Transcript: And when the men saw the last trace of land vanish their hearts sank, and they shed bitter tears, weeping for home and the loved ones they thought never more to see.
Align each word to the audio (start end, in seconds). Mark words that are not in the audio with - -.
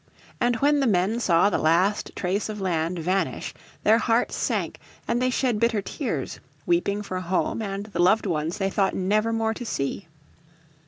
And 0.39 0.55
when 0.55 0.79
the 0.79 0.87
men 0.87 1.19
saw 1.19 1.51
the 1.51 1.59
last 1.59 2.09
trace 2.15 2.49
of 2.49 2.59
land 2.59 2.97
vanish 2.97 3.53
their 3.83 3.99
hearts 3.99 4.35
sank, 4.35 4.79
and 5.07 5.21
they 5.21 5.29
shed 5.29 5.59
bitter 5.59 5.79
tears, 5.83 6.39
weeping 6.65 7.03
for 7.03 7.19
home 7.19 7.61
and 7.61 7.85
the 7.85 8.01
loved 8.01 8.25
ones 8.25 8.57
they 8.57 8.71
thought 8.71 8.95
never 8.95 9.31
more 9.31 9.53
to 9.53 9.63
see. 9.63 10.07